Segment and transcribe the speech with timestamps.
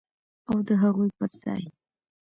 [0.49, 1.63] او د هغوی پر ځای